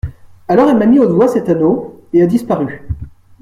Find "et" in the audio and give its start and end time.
2.11-2.23